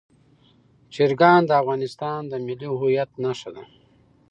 چرګان 0.93 1.41
د 1.45 1.51
افغانستان 1.61 2.19
د 2.27 2.33
ملي 2.45 2.67
هویت 2.75 3.09
نښه 3.23 3.49
ده. 3.55 3.63